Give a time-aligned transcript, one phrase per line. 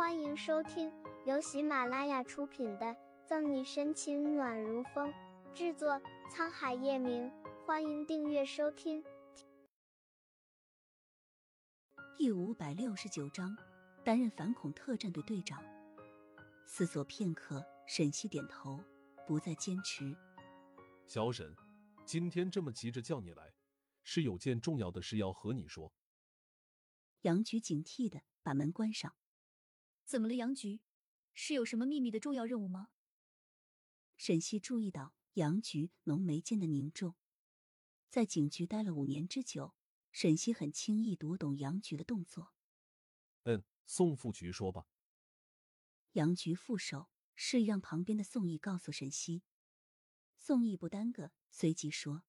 [0.00, 0.90] 欢迎收听
[1.26, 2.86] 由喜马拉雅出品的
[3.26, 5.12] 《赠你深情暖如风》，
[5.52, 6.00] 制作
[6.32, 7.30] 沧海夜明。
[7.66, 9.04] 欢迎订阅收听。
[12.16, 13.54] 第五百六十九章，
[14.02, 15.62] 担任反恐特战队队长。
[16.64, 18.82] 思索片刻，沈西点头，
[19.26, 20.16] 不再坚持。
[21.06, 21.54] 小沈，
[22.06, 23.52] 今天这么急着叫你来，
[24.02, 25.92] 是有件重要的事要和你说。
[27.20, 29.14] 杨局警惕的把门关上。
[30.10, 30.80] 怎么了，杨局？
[31.34, 32.88] 是有什么秘密的重要任务吗？
[34.16, 37.14] 沈西注意到杨局浓眉间的凝重，
[38.08, 39.76] 在警局待了五年之久，
[40.10, 42.52] 沈西很轻易读懂杨局的动作。
[43.44, 44.88] 嗯，宋副局说吧。
[46.14, 49.44] 杨局副手示意让旁边的宋毅告诉沈西。
[50.36, 52.24] 宋毅不耽搁，随即说：“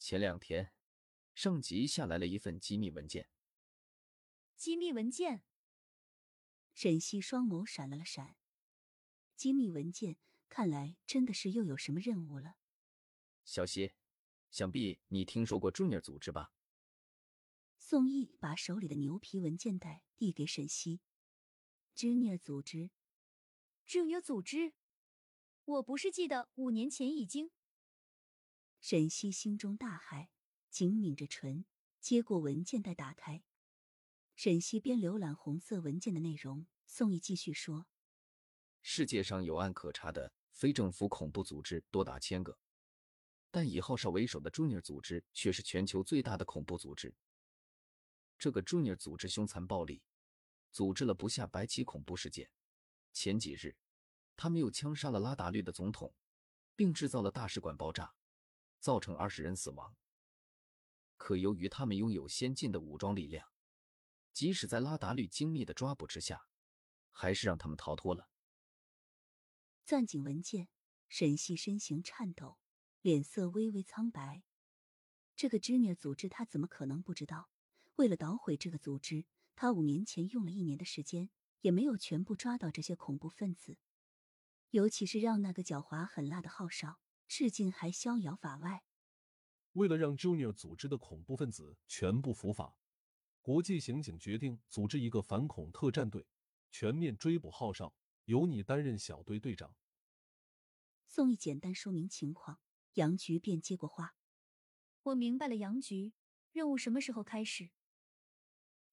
[0.00, 0.72] 前两天，
[1.36, 3.28] 上级下来了一份机密文件。
[4.56, 5.44] 机密文件。”
[6.82, 8.38] 沈西双眸闪了了闪，
[9.36, 10.16] 机密文件，
[10.48, 12.56] 看来真的是又有什么任务了。
[13.44, 13.92] 小西，
[14.50, 16.54] 想必你听说过 Junior 组织吧？
[17.78, 21.02] 宋毅把手里的牛皮文件袋递给沈西。
[21.94, 22.90] Junior 组织
[23.86, 24.72] ，Junior 组织，
[25.66, 27.50] 我不是记得五年前已经……
[28.80, 30.30] 沈西心中大骇，
[30.70, 31.66] 紧抿着唇，
[32.00, 33.44] 接过文件袋，打开。
[34.42, 37.86] 沈西边浏览红色文件的内容，宋毅继续说
[38.80, 42.58] ：“世界上有案可查的非政府恐怖组织多达千个，
[43.50, 47.14] 但以浩少为首的 Junior 组织却是全球最大的恐怖组织。
[48.38, 50.02] 这个 Junior 组织凶残暴力，
[50.72, 52.50] 组织了不下百起恐怖事件。
[53.12, 53.76] 前几日，
[54.36, 56.14] 他们又枪杀了拉达律的总统，
[56.74, 58.14] 并制造了大使馆爆炸，
[58.78, 59.94] 造成二十人死亡。
[61.18, 63.46] 可由于他们拥有先进的武装力量。”
[64.32, 66.46] 即使在拉达律精密的抓捕之下，
[67.10, 68.30] 还是让他们逃脱了。
[69.84, 70.68] 攥紧文件，
[71.08, 72.58] 沈西身形颤抖，
[73.02, 74.42] 脸色微微苍白。
[75.34, 77.50] 这个 Junior 组织，他怎么可能不知道？
[77.96, 79.26] 为了捣毁这个组织，
[79.56, 81.30] 他五年前用了一年的时间，
[81.60, 83.78] 也没有全部抓到这些恐怖分子。
[84.70, 88.84] 尤其是让那个狡猾狠辣的浩少，至今还逍遥法外。
[89.72, 92.76] 为了让 Junior 组织的恐怖分子全部伏法。
[93.50, 96.24] 国际刑警决定组织一个反恐特战队，
[96.70, 97.96] 全面追捕浩少，
[98.26, 99.74] 由你担任小队队长。
[101.04, 102.60] 宋毅简单说明情况，
[102.92, 104.14] 杨局便接过话
[105.02, 106.12] ：“我明白了，杨局，
[106.52, 107.70] 任务什么时候开始？”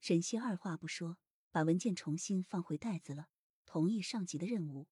[0.00, 1.16] 沈西二话不说，
[1.50, 3.30] 把文件重新放回袋子了，
[3.64, 4.86] 同意上级的任务。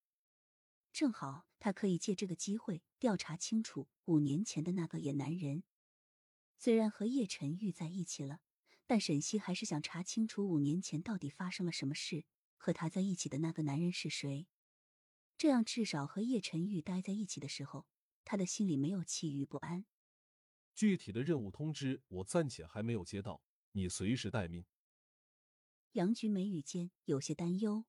[0.91, 5.65] 正好他可以借这个机会调查清楚五年前的那个野男人，
[6.57, 8.41] 虽然和叶晨玉在一起了。
[8.91, 12.25] 但沈西还是想查清楚五年前到底发生了什么事，
[12.57, 14.49] 和他在一起的那个男人是谁。
[15.39, 17.87] 这样至少和叶晨玉待在一起的时候，
[18.25, 19.85] 他的心里没有气郁不安。
[20.75, 23.41] 具体的任务通知我暂且还没有接到，
[23.71, 24.65] 你随时待命。
[25.93, 27.85] 杨局眉宇间有些担忧，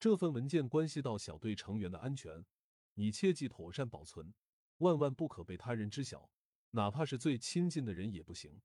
[0.00, 2.44] 这份文件关系到小队成员的安全，
[2.94, 4.34] 你切记妥善保存，
[4.78, 6.32] 万万不可被他人知晓，
[6.72, 8.60] 哪怕是最亲近的人也不行。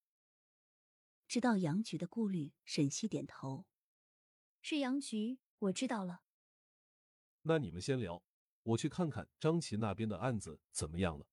[1.28, 3.66] 知道杨局的顾虑，沈西点头
[4.62, 6.24] ：“是杨局，我知道了。”
[7.44, 8.24] 那你们先聊，
[8.64, 11.28] 我去看看张琪那边的案子怎么样了。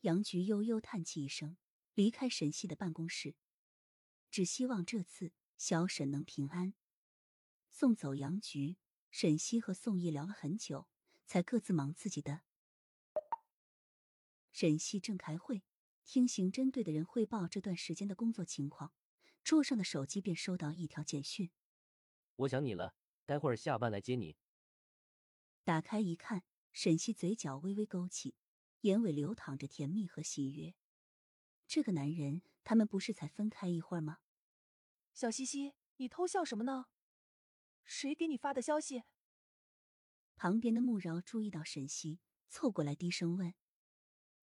[0.00, 1.56] 杨局悠悠叹气一声，
[1.94, 3.36] 离开沈西的办公室，
[4.30, 6.74] 只希望这次小沈能平安。
[7.70, 8.76] 送走杨局，
[9.10, 10.88] 沈西和宋毅聊了很久，
[11.26, 12.42] 才各自忙自己的。
[14.52, 15.64] 沈西正开会。
[16.04, 18.92] 听刑侦队的人汇报这段时间的工作情况，
[19.42, 21.50] 桌上的手机便收到一条简讯
[22.36, 22.94] ：“我想你了，
[23.24, 24.36] 待会儿下班来接你。”
[25.64, 28.34] 打开一看，沈西嘴角微微勾起，
[28.82, 30.74] 眼尾流淌着甜蜜和喜悦。
[31.66, 34.18] 这个男人，他们不是才分开一会儿吗？
[35.14, 36.86] 小西西，你偷笑什么呢？
[37.82, 39.04] 谁给你发的消息？
[40.36, 42.20] 旁边的穆饶注意到沈西，
[42.50, 43.54] 凑过来低声问：“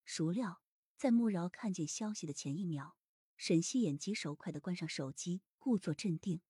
[0.03, 0.63] 孰料？”
[1.01, 2.95] 在穆饶看见消息的前一秒，
[3.35, 6.41] 沈西眼疾手快的关上手机，故作镇定。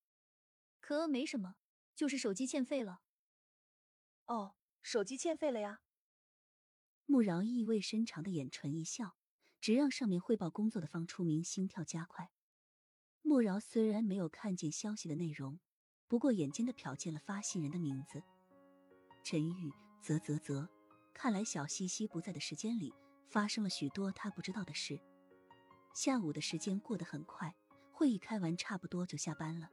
[0.82, 1.56] 可没什么，
[1.96, 3.00] 就是手机欠费了。
[4.26, 5.80] 哦，手机欠费了呀。
[7.06, 9.16] 穆饶意味深长的眼唇一笑，
[9.62, 12.30] 只让上面汇报工作的方初明心跳加快。
[13.22, 15.62] 穆饶虽然没有看见消息的内容，
[16.10, 18.22] 不过眼尖的瞟见了发信人的名字——
[19.24, 19.72] 陈玉。
[20.02, 20.68] 啧啧啧，
[21.14, 22.94] 看来小西西不在的时间里。
[23.32, 25.00] 发生了许多他不知道的事。
[25.94, 27.56] 下午的时间过得很快，
[27.92, 29.70] 会议开完，差不多就下班了。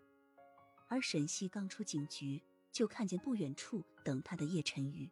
[0.86, 5.10] 而沈西刚出警局，就看见不远处等他的叶晨瑜。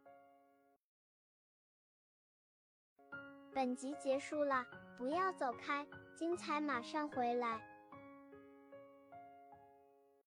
[3.53, 4.65] 本集结束了，
[4.97, 7.76] 不要走开，精彩马上回来。